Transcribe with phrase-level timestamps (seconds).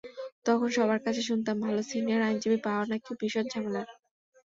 [0.45, 3.87] তখন সবার কাছে শুনতাম, ভালো সিনিয়র আইনজীবী পাওয়া নাকি ভীষণ ঝামেলার।